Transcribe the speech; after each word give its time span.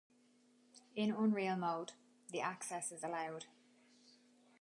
In 0.95 1.11
unreal 1.11 1.55
mode, 1.55 1.93
the 2.31 2.41
access 2.41 2.91
is 2.91 3.03
allowed. 3.03 3.45